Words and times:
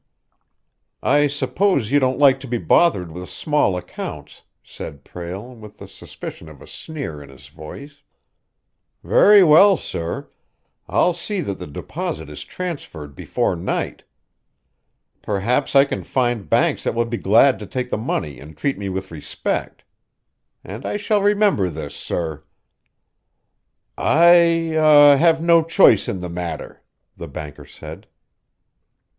"I 1.03 1.27
suppose 1.27 1.91
you 1.91 1.99
don't 1.99 2.17
like 2.17 2.39
to 2.39 2.47
be 2.47 2.57
bothered 2.57 3.11
with 3.11 3.29
small 3.29 3.77
accounts," 3.77 4.41
said 4.63 5.05
Prale, 5.05 5.53
with 5.53 5.77
the 5.77 5.87
suspicion 5.87 6.49
of 6.49 6.59
a 6.59 6.65
sneer 6.65 7.21
in 7.21 7.29
his 7.29 7.49
voice. 7.49 8.01
"Very 9.03 9.43
well, 9.43 9.77
sir! 9.77 10.29
I'll 10.87 11.13
see 11.13 11.39
that 11.41 11.59
the 11.59 11.67
deposit 11.67 12.31
is 12.31 12.43
transferred 12.43 13.13
before 13.13 13.55
night. 13.55 14.01
Perhaps 15.21 15.75
I 15.75 15.85
can 15.85 16.03
find 16.03 16.49
banks 16.49 16.83
that 16.83 16.95
will 16.95 17.05
be 17.05 17.17
glad 17.17 17.59
to 17.59 17.67
take 17.67 17.91
the 17.91 17.95
money 17.99 18.39
and 18.39 18.57
treat 18.57 18.79
me 18.79 18.89
with 18.89 19.11
respect. 19.11 19.83
And 20.63 20.83
I 20.83 20.97
shall 20.97 21.21
remember 21.21 21.69
this, 21.69 21.93
sir!" 21.95 22.43
"I 23.99 24.71
er 24.75 25.15
have 25.17 25.43
no 25.43 25.61
choice 25.61 26.09
in 26.09 26.21
the 26.21 26.27
matter," 26.29 26.81
the 27.15 27.27
banker 27.27 27.65
said. 27.67 28.07